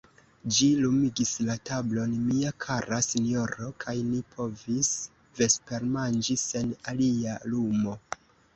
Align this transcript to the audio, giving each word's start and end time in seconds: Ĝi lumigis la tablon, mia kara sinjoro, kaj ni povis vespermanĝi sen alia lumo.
Ĝi 0.55 0.67
lumigis 0.83 1.33
la 1.49 1.57
tablon, 1.69 2.15
mia 2.29 2.53
kara 2.65 2.99
sinjoro, 3.09 3.69
kaj 3.85 3.95
ni 4.09 4.23
povis 4.33 4.91
vespermanĝi 5.43 6.41
sen 6.49 6.75
alia 6.95 7.39
lumo. 7.55 7.99